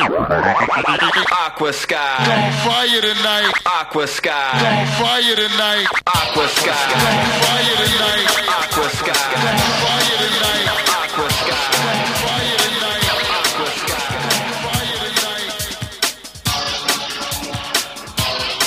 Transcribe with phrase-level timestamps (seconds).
[0.00, 1.96] Aqua Sky.
[1.96, 3.50] On fire tonight.
[3.66, 4.30] Aqua Sky.
[4.30, 5.86] On fire tonight.
[6.06, 6.70] Aqua Sky.
[6.70, 8.30] On fire tonight.
[8.46, 9.10] Aqua Sky.
[9.10, 10.70] On fire tonight.
[11.02, 11.50] Aqua Sky.
[11.82, 13.10] On fire tonight.
[13.42, 14.06] Aqua Sky.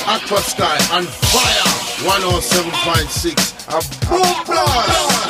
[0.08, 1.72] Aqua Sky on fire.
[2.04, 3.40] 107.6.
[3.70, 5.21] A boom blast.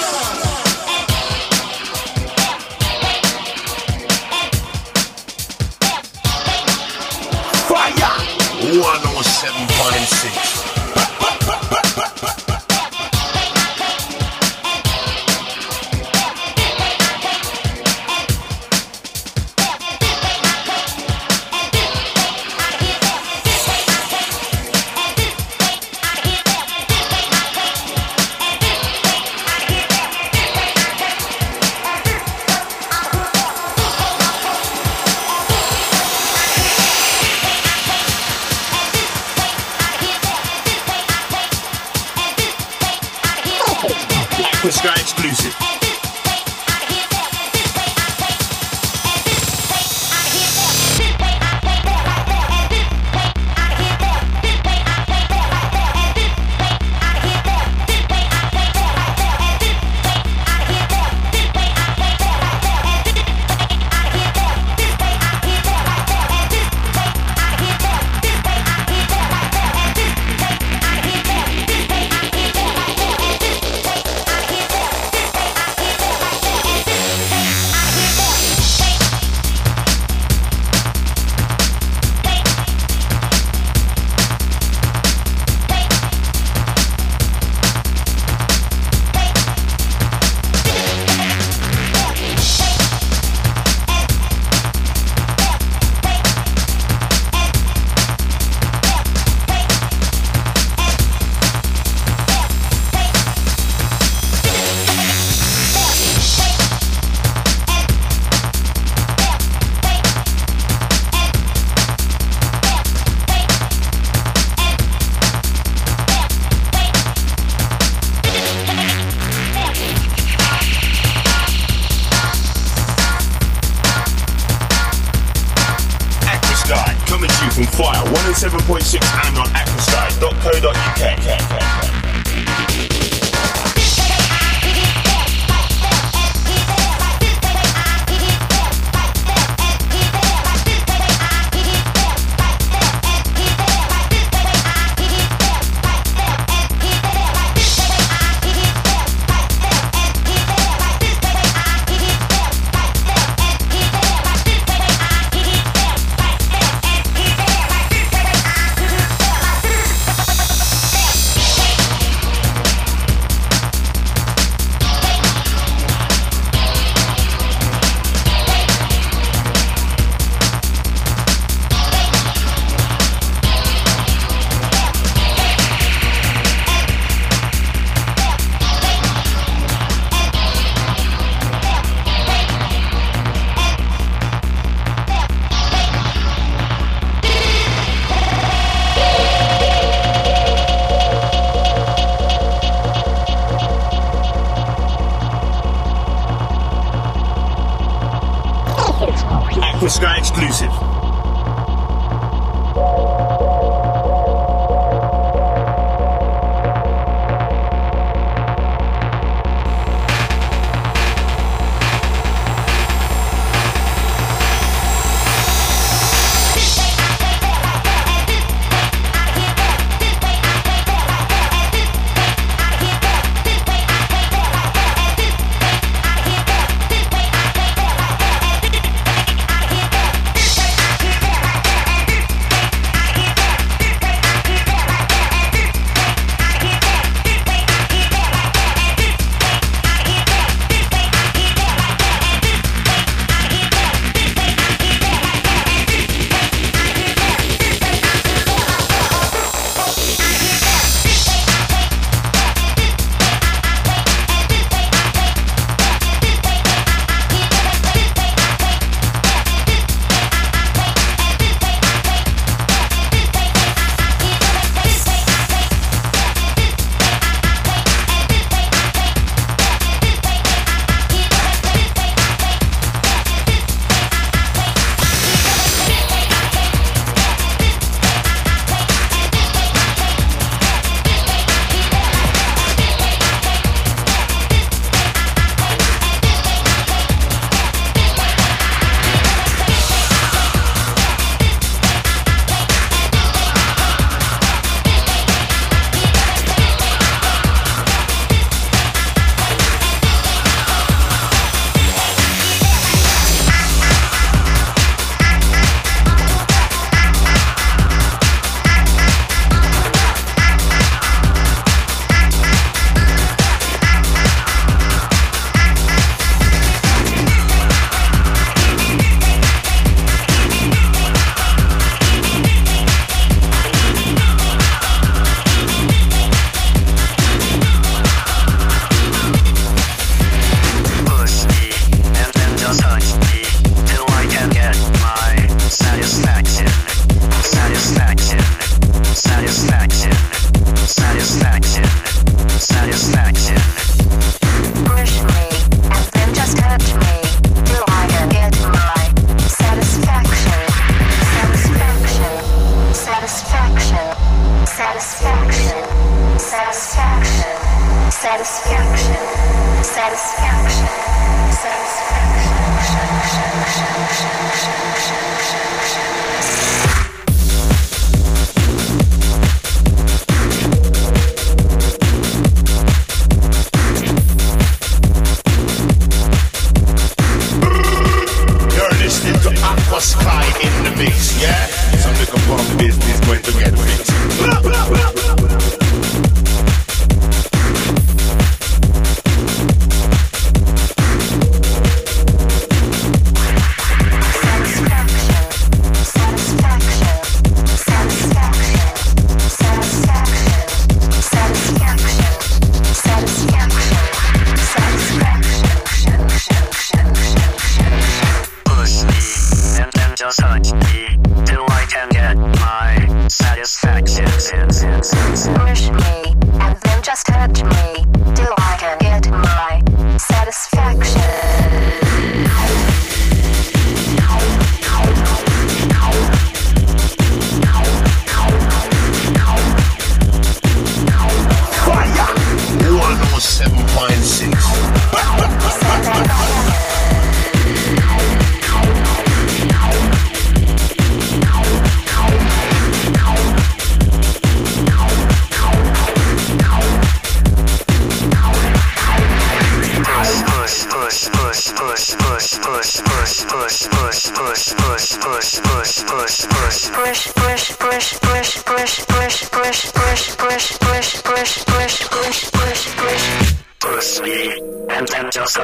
[8.71, 10.60] 107.6.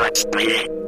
[0.07, 0.86] Aquasky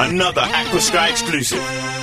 [0.00, 2.01] Another Aquasky exclusive.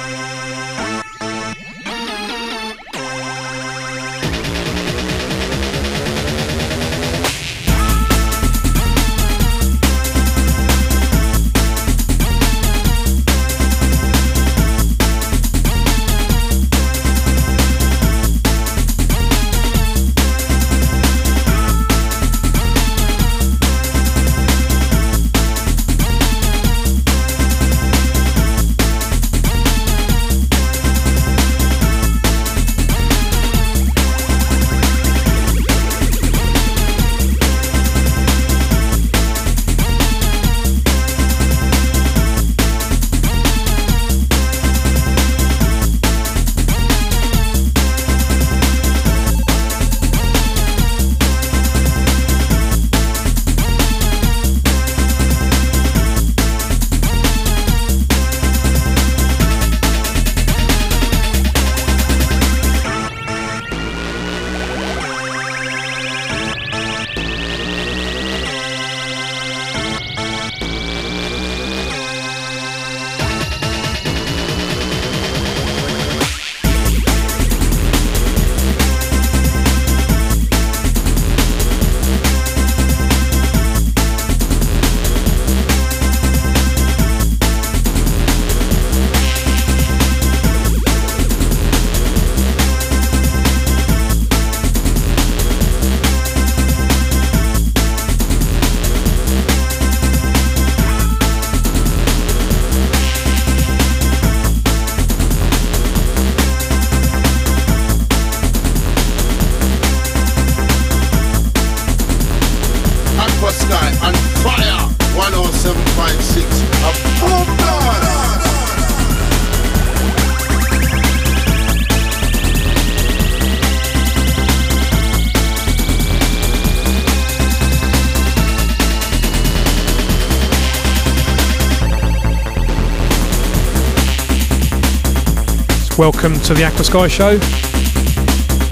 [135.99, 137.37] Welcome to the Aqua Sky Show.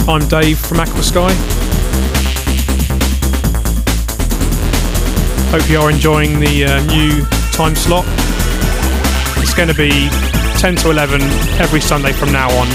[0.07, 1.33] I'm Dave from Aqua Sky.
[5.51, 8.05] Hope you are enjoying the uh, new time slot.
[9.43, 10.07] It's going to be
[10.57, 11.21] 10 to 11
[11.59, 12.67] every Sunday from now on,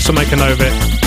[0.00, 0.97] so make a note of it.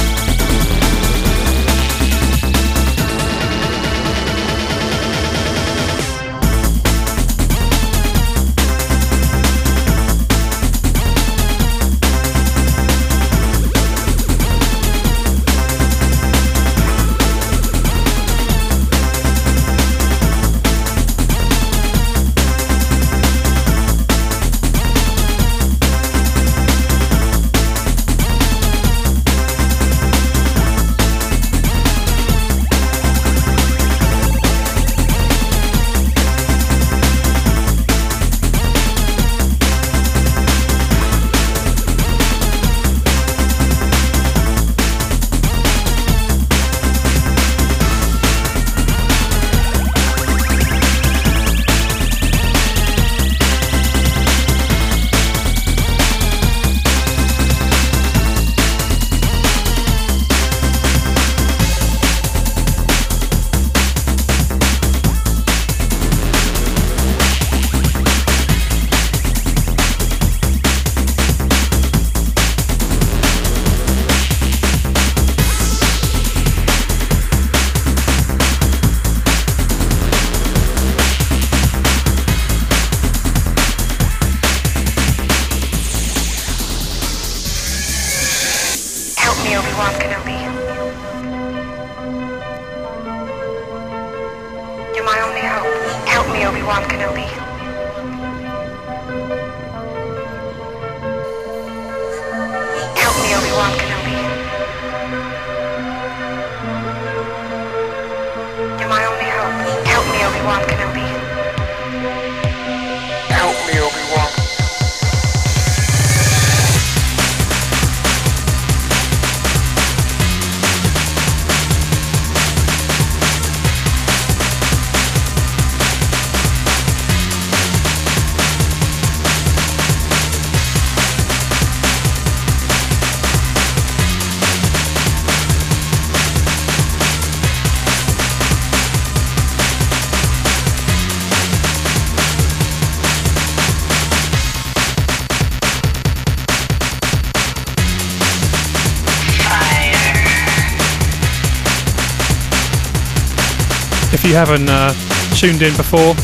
[154.32, 154.94] You haven't uh,
[155.36, 156.16] tuned in before,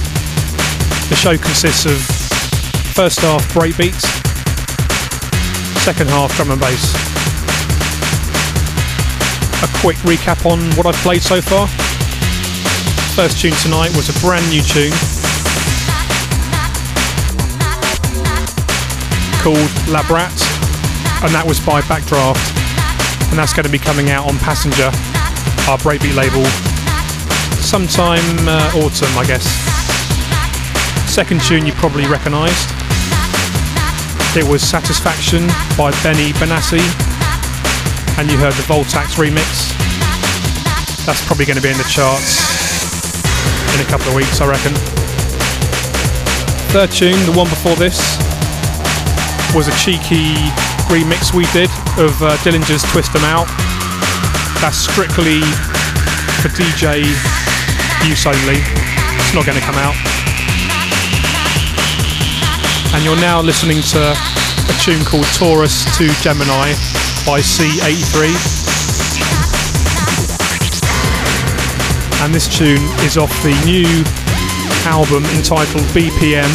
[1.10, 2.00] the show consists of
[2.96, 4.08] first half breakbeats,
[5.84, 6.96] second half drum and bass.
[9.60, 11.68] A quick recap on what I've played so far.
[13.12, 14.96] First tune tonight was a brand new tune
[19.44, 20.32] called Labrat,
[21.28, 22.40] and that was by Backdraft,
[23.32, 24.96] and that's going to be coming out on Passenger,
[25.68, 26.48] our breakbeat label,
[27.68, 29.44] sometime uh, autumn, I guess.
[31.12, 32.72] Second tune you probably recognised.
[34.40, 36.80] It was Satisfaction by Benny Benassi,
[38.18, 39.76] and you heard the Voltax remix.
[41.06, 42.40] That's probably going to be in the charts
[43.76, 44.72] in a couple of weeks, I reckon.
[46.72, 48.00] Third tune, the one before this,
[49.54, 50.40] was a cheeky
[50.88, 51.70] remix we did
[52.00, 53.52] of uh, Dillinja's Twist 'em Out.
[54.64, 55.42] That's strictly
[56.40, 57.04] for DJ
[58.06, 58.60] use only.
[59.18, 59.96] It's not going to come out.
[62.94, 66.74] And you're now listening to a tune called Taurus to Gemini
[67.26, 68.34] by C83.
[72.24, 73.88] And this tune is off the new
[74.88, 76.50] album entitled BPM,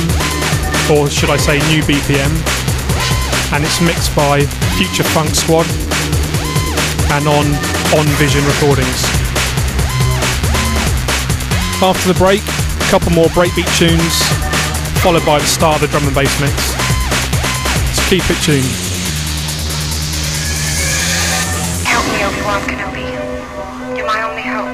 [0.90, 2.32] or should I say New BPM.
[3.52, 4.46] And it's mixed by
[4.76, 5.66] Future Funk Squad
[7.12, 7.46] and on
[7.98, 9.21] On Vision Recordings.
[11.82, 14.22] After the break, a couple more breakbeat tunes,
[15.02, 16.54] followed by the start of the drum and bass mix.
[17.96, 18.62] So keep it tuned.
[21.82, 23.02] Help me, Obi-Wan Kenobi.
[23.96, 24.70] You're my only hope.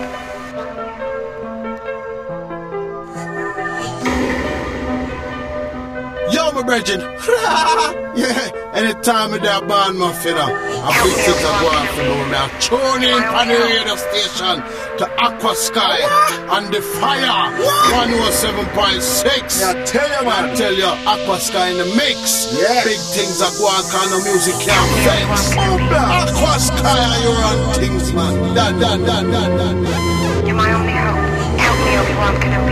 [6.34, 7.00] Yo, my brethren.
[8.20, 10.44] yeah, anytime with that band, my finna.
[10.44, 12.48] I big things are going for know now.
[12.60, 15.98] Tune in on the radio station to Aqua Sky
[16.58, 17.54] and the Fire
[17.94, 19.60] 107.6.
[19.60, 20.50] Yeah, tell you, man.
[20.50, 22.50] I tell you, Aqua Sky in the mix.
[22.52, 22.82] Yes.
[22.84, 25.54] Big things are going kind of music can't fix.
[25.54, 28.54] Oh, aqua Sky, you run things, man.
[28.54, 29.94] Da, da, da, da, da, da.
[30.46, 31.22] You're my only hope.
[31.62, 32.67] Help me, Obi-Wan Kenobi.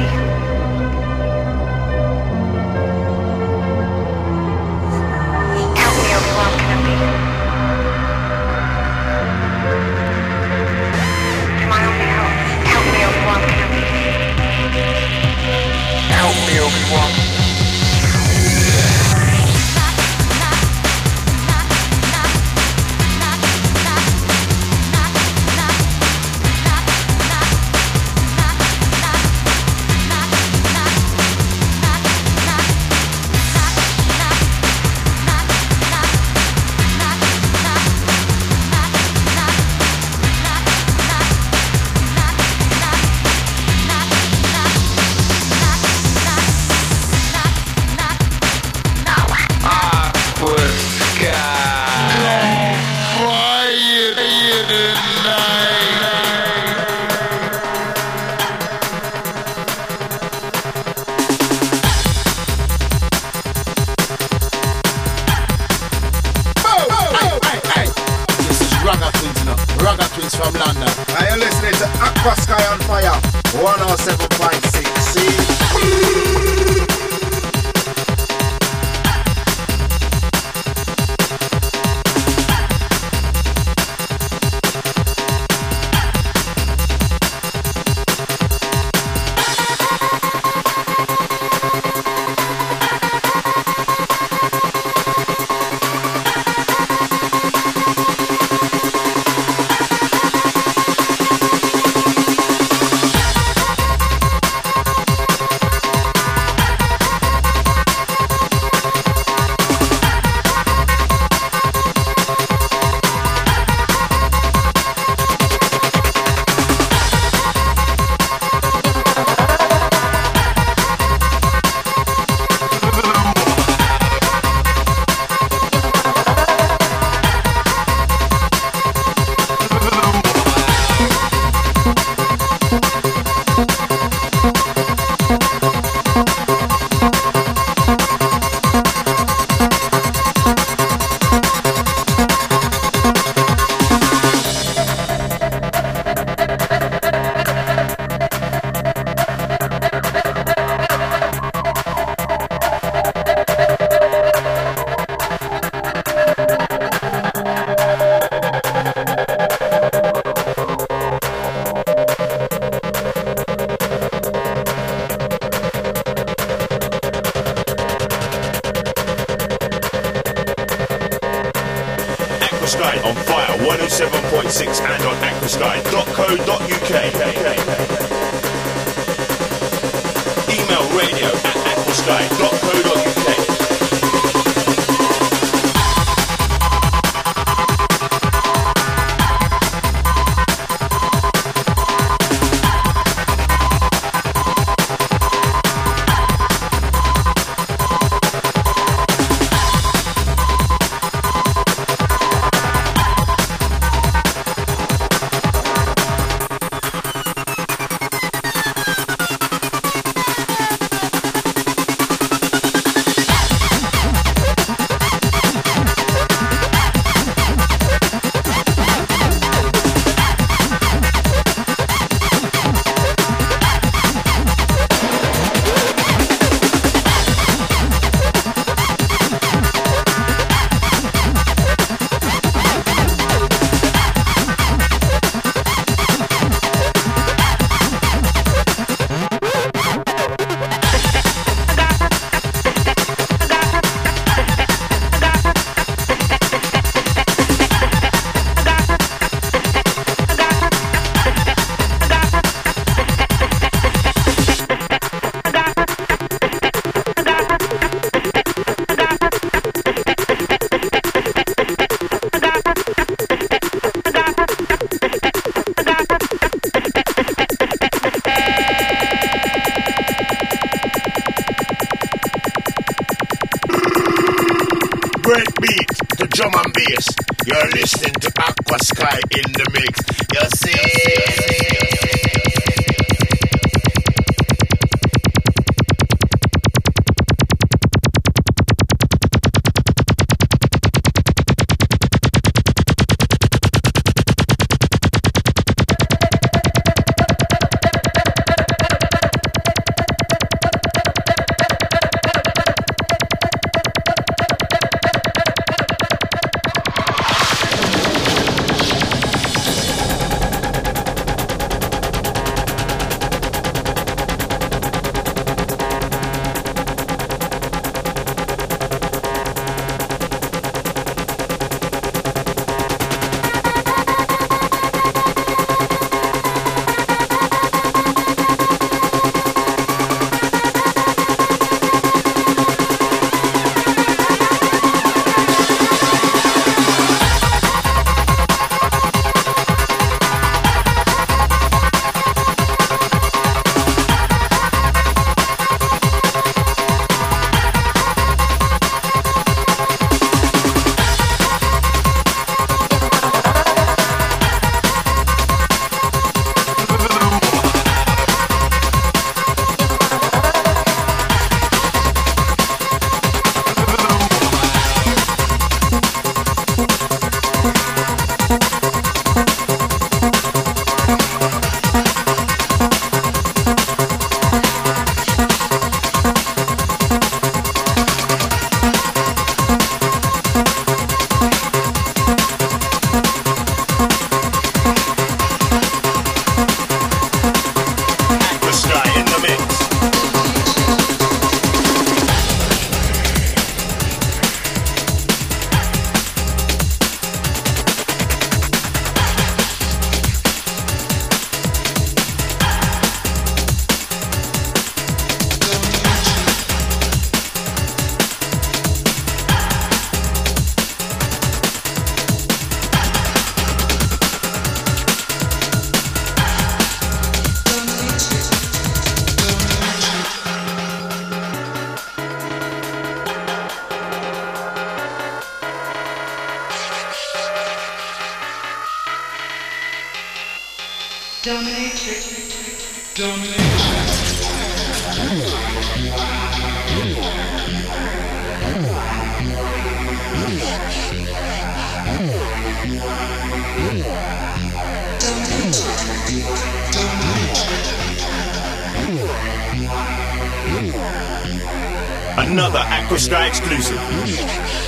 [452.38, 454.85] Another Aqua Sky exclusive.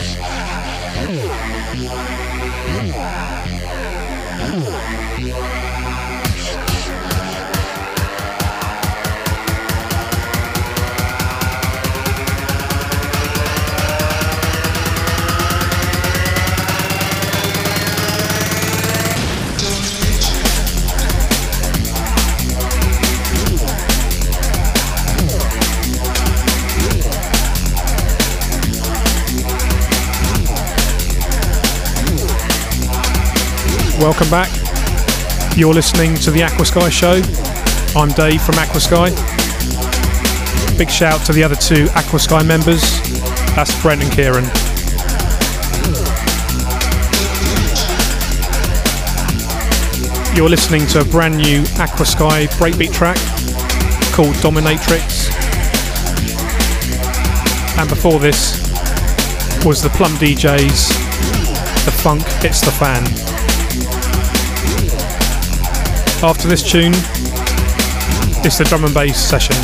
[33.99, 34.49] Welcome back.
[35.57, 37.21] You're listening to the Aquasky Show.
[37.99, 39.11] I'm Dave from Aquasky.
[40.79, 42.81] Big shout to the other two Aquasky members.
[43.57, 44.45] That's Brent and Kieran.
[50.37, 53.19] You're listening to a brand new Aquasky breakbeat track
[54.15, 55.29] called Dominatrix.
[57.77, 58.63] And before this
[59.65, 63.38] was the Plump DJs, The Funk hits the Fan.
[66.21, 66.93] After this tune,
[68.45, 69.55] it's the drum and bass session.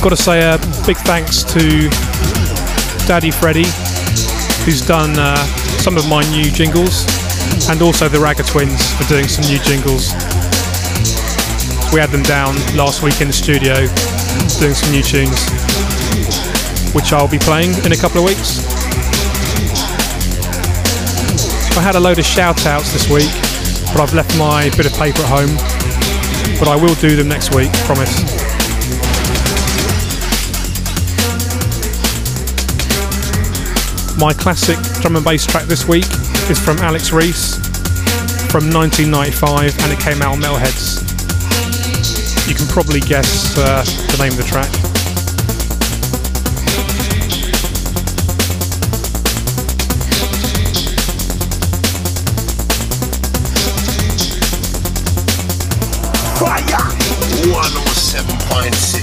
[0.00, 1.90] Got to say a big thanks to
[3.08, 3.66] Daddy Freddy,
[4.64, 5.36] who's done uh,
[5.82, 7.04] some of my new jingles,
[7.68, 10.14] and also the Ragga Twins for doing some new jingles.
[11.92, 13.74] We had them down last week in the studio
[14.62, 15.34] doing some new tunes,
[16.94, 18.71] which I'll be playing in a couple of weeks.
[21.76, 23.30] I had a load of shout outs this week,
[23.92, 25.56] but I've left my bit of paper at home.
[26.58, 28.12] But I will do them next week, promise.
[34.18, 36.06] My classic drum and bass track this week
[36.50, 37.56] is from Alex Reece
[38.52, 41.00] from 1995 and it came out on Metalheadz.
[42.46, 43.82] You can probably guess uh,
[44.14, 44.91] the name of the track.
[58.12, 59.01] 7.6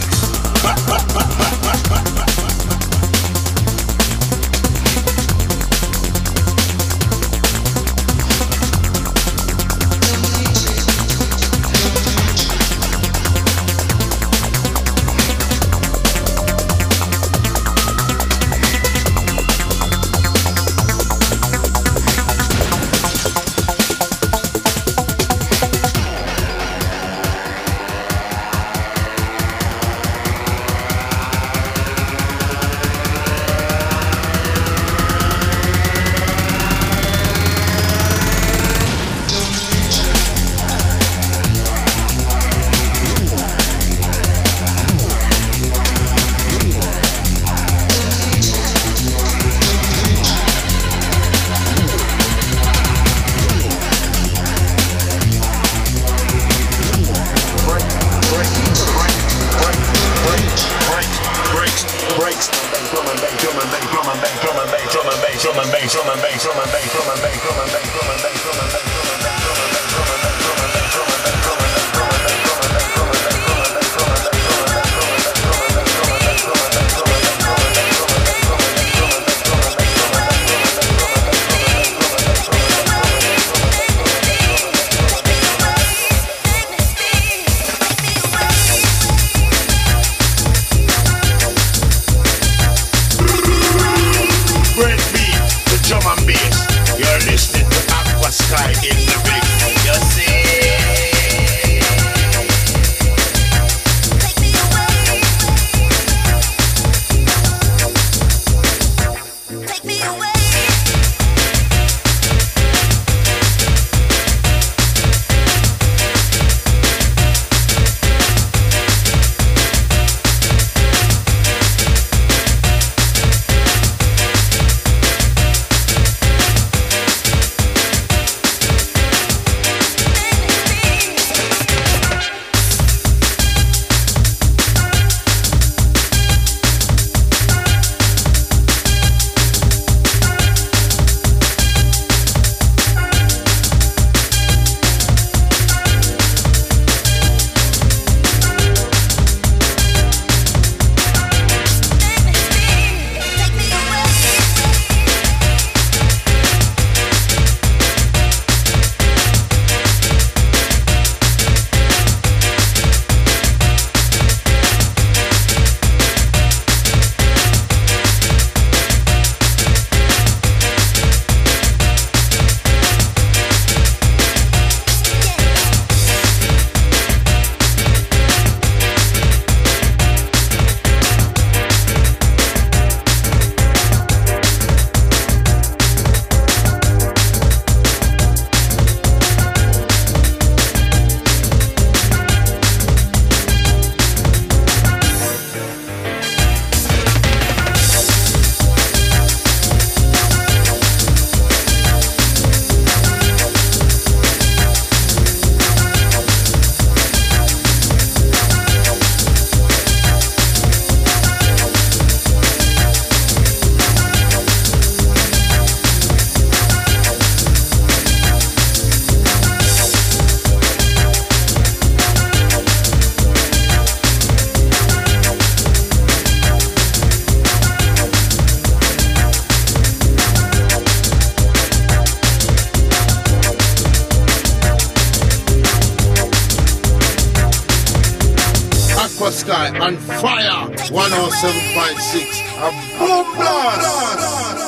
[239.90, 244.59] on fire 107.6 a boom blast.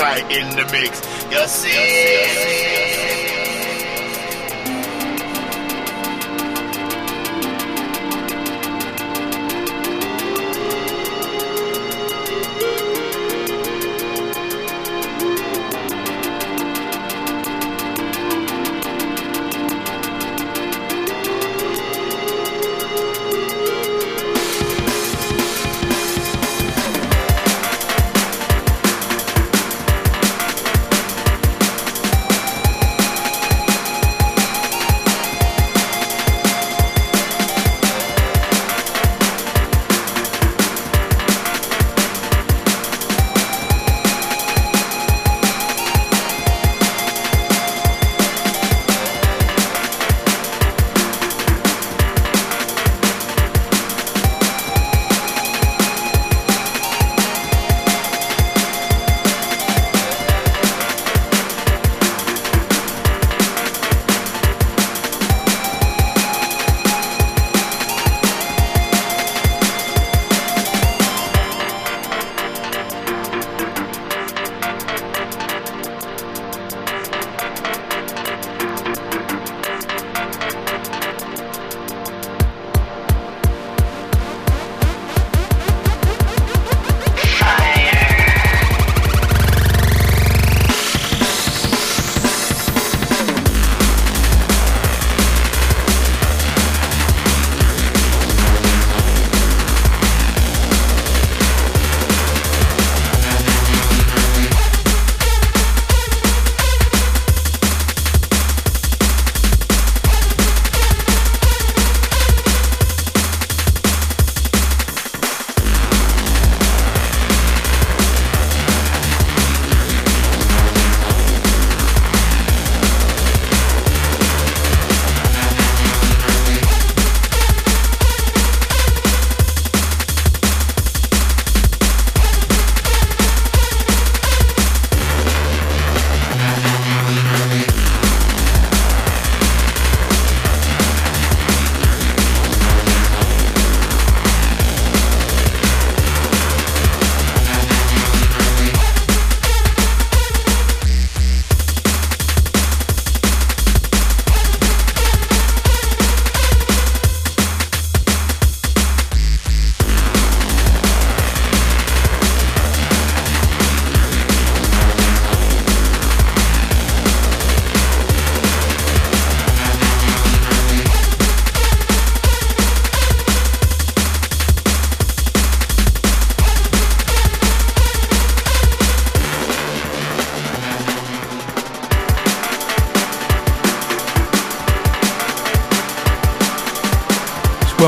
[0.00, 0.69] Sky in the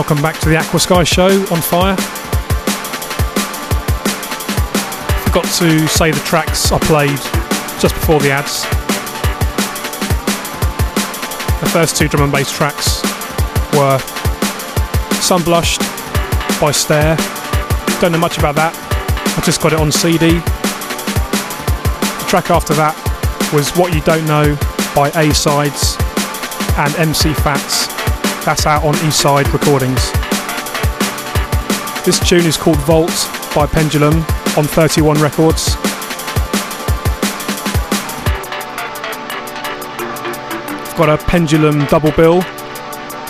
[0.03, 1.95] welcome back to the Aquasky show on fire.
[5.27, 7.21] Forgot to say the tracks I played
[7.81, 8.63] just before the ads.
[11.61, 13.01] The first two drum and bass tracks
[13.75, 13.99] were
[15.23, 15.79] Sunblushed
[16.61, 17.17] by Stare.
[18.01, 18.75] Don't know much about that,
[19.39, 20.41] I just got it on CD.
[22.19, 22.97] The track after that
[23.55, 24.57] was What You Don't Know
[24.97, 25.97] by A Sides
[26.77, 27.92] and MC Fats
[28.45, 30.11] that's out on Eastside Recordings.
[32.05, 33.11] This tune is called Vault
[33.55, 34.15] by Pendulum
[34.57, 35.77] on 31 Records.
[40.85, 42.43] I've got a Pendulum double bill.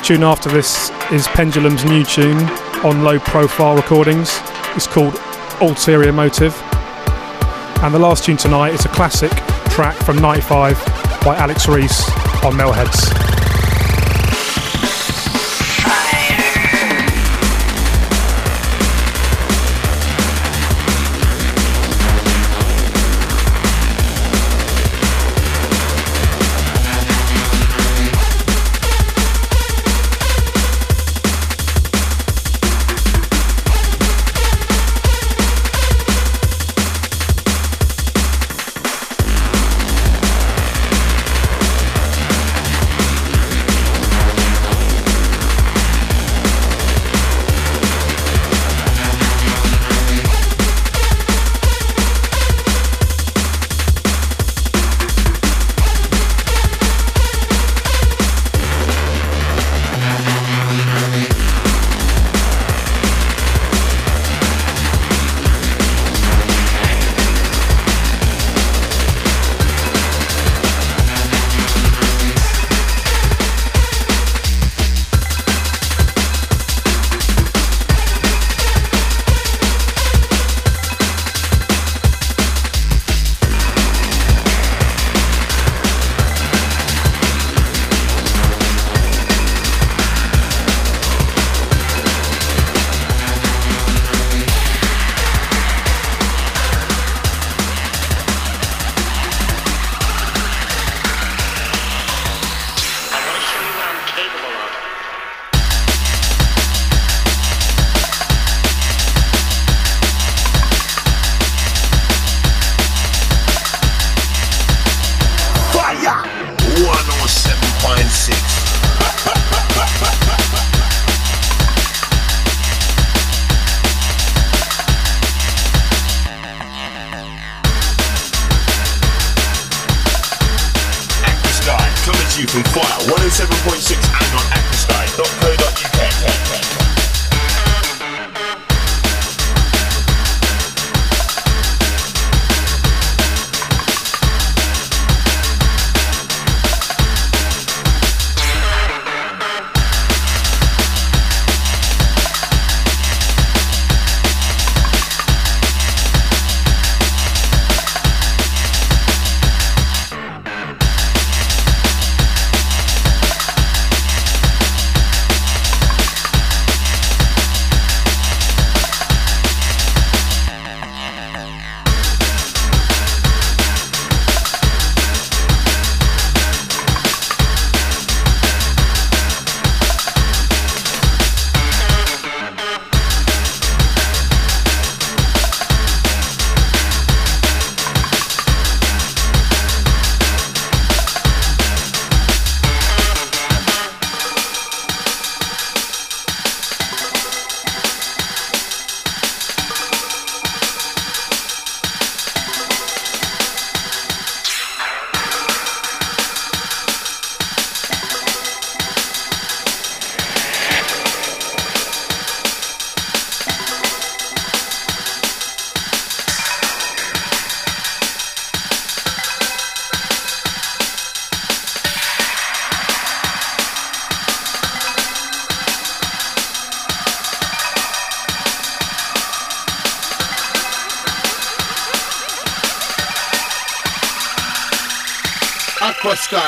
[0.03, 2.43] Tune after this is Pendulum's new tune
[2.83, 4.41] on Low Profile Recordings.
[4.75, 5.15] It's called
[5.61, 6.57] Ulterior Motive.
[7.83, 9.33] And the last tune tonight is a classic
[9.71, 10.77] track from 95
[11.23, 12.09] by Alex Reece
[12.43, 13.42] on Metalheadz.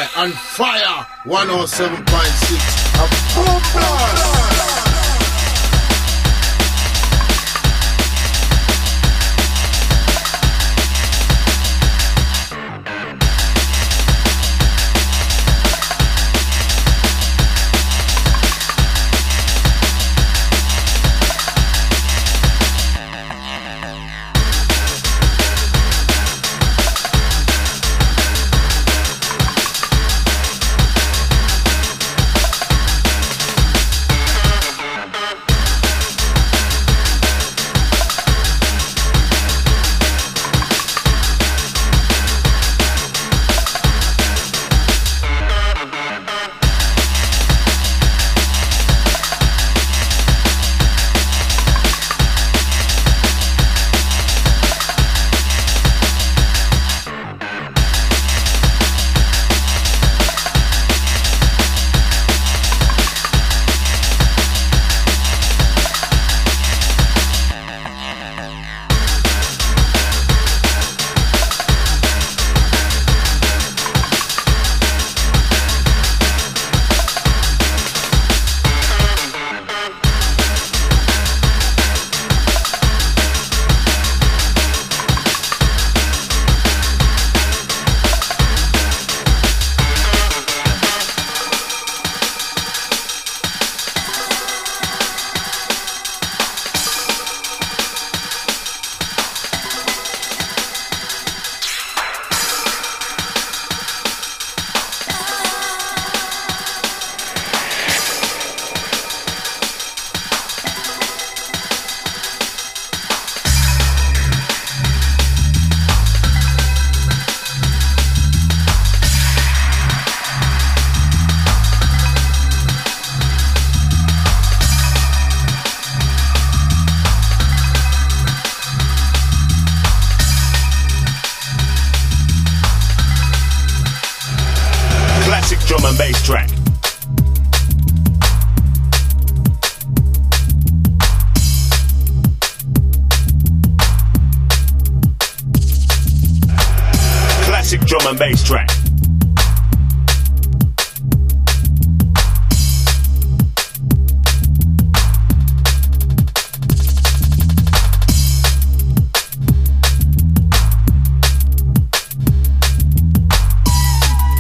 [0.05, 1.95] Sky on fire 107.6
[2.95, 4.74] a boom blast.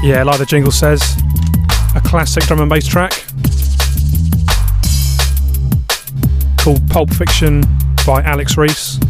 [0.04, 1.00] Yeah, like the jingle says,
[1.96, 3.12] a classic drum and bass track
[6.58, 7.62] called Pulp Fiction
[8.06, 9.00] by Alex Reece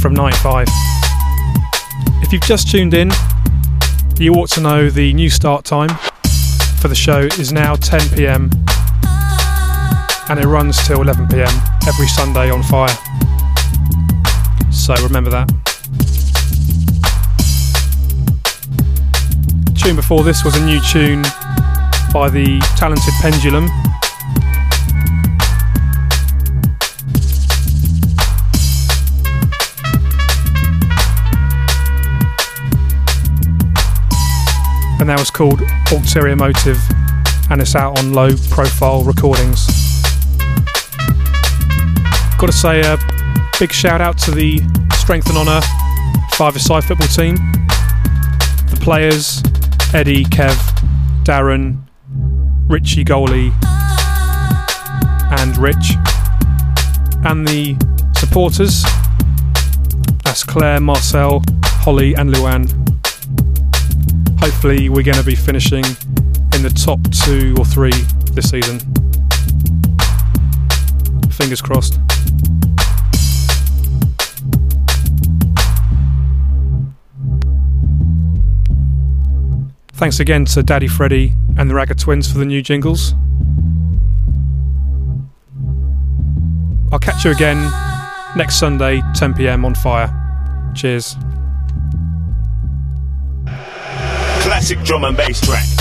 [0.00, 0.68] from 95.
[2.22, 3.10] If you've just tuned in,
[4.20, 5.90] you ought to know the new start time
[6.78, 8.50] for the show is now 10 pm
[10.28, 11.52] and it runs till 11 pm
[11.88, 12.96] every Sunday on Fire.
[14.70, 15.59] So remember that.
[19.82, 21.22] Tune before this was a new tune
[22.12, 23.64] by the talented Pendulum.
[35.00, 36.78] And that was called Ulterior Motive
[37.50, 39.66] and it's out on low profile recordings.
[42.38, 42.98] Got to say a
[43.58, 44.60] big shout out to the
[44.98, 45.60] Strength and Honour
[46.32, 47.36] five-a-side football team,
[48.66, 49.42] the players,
[49.92, 50.54] Eddie, Kev,
[51.24, 51.82] Darren,
[52.68, 53.52] Richie Goalie,
[55.40, 55.94] and Rich.
[57.24, 57.76] And the
[58.16, 58.84] supporters
[60.24, 62.70] that's Claire, Marcel, Holly, and Luann.
[64.38, 65.84] Hopefully, we're going to be finishing
[66.54, 67.90] in the top two or three
[68.32, 68.78] this season.
[71.32, 71.98] Fingers crossed.
[80.00, 83.12] Thanks again to Daddy Freddy and the Ragga Twins for the new jingles.
[86.90, 87.70] I'll catch you again
[88.34, 90.08] next Sunday, 10 pm on Fire.
[90.74, 91.16] Cheers.
[94.40, 95.79] Classic drum and bass track.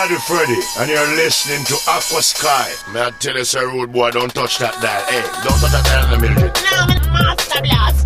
[0.00, 2.90] Daddy Freddy, and you're listening to Aquasky.
[2.94, 5.04] May I tell you, sir, rude boy, don't touch that dial.
[5.12, 5.44] Hey, eh?
[5.44, 6.48] don't touch that dial in the middle.
[6.48, 7.99] Now I'm a master blaster,